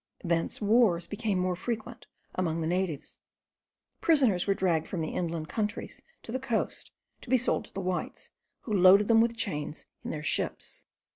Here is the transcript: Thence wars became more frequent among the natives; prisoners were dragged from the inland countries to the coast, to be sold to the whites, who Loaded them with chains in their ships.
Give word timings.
Thence 0.23 0.59
wars 0.59 1.05
became 1.05 1.37
more 1.37 1.55
frequent 1.55 2.07
among 2.33 2.59
the 2.61 2.65
natives; 2.65 3.19
prisoners 4.01 4.47
were 4.47 4.55
dragged 4.55 4.87
from 4.87 5.01
the 5.01 5.11
inland 5.13 5.47
countries 5.47 6.01
to 6.23 6.31
the 6.31 6.39
coast, 6.39 6.91
to 7.21 7.29
be 7.29 7.37
sold 7.37 7.65
to 7.65 7.73
the 7.75 7.81
whites, 7.81 8.31
who 8.61 8.73
Loaded 8.73 9.07
them 9.07 9.21
with 9.21 9.37
chains 9.37 9.85
in 10.03 10.09
their 10.09 10.23
ships. 10.23 10.85